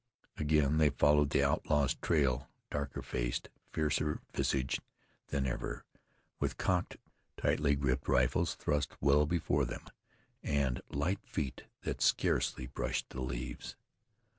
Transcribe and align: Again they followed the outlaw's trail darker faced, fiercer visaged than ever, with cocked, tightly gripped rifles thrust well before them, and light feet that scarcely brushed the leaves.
Again 0.37 0.79
they 0.79 0.89
followed 0.89 1.29
the 1.29 1.43
outlaw's 1.43 1.93
trail 1.93 2.49
darker 2.71 3.03
faced, 3.03 3.49
fiercer 3.71 4.19
visaged 4.33 4.81
than 5.27 5.45
ever, 5.45 5.85
with 6.39 6.57
cocked, 6.57 6.97
tightly 7.37 7.75
gripped 7.75 8.07
rifles 8.07 8.55
thrust 8.55 8.99
well 8.99 9.27
before 9.27 9.63
them, 9.63 9.85
and 10.41 10.81
light 10.89 11.23
feet 11.23 11.65
that 11.83 12.01
scarcely 12.01 12.65
brushed 12.65 13.09
the 13.11 13.21
leaves. 13.21 13.75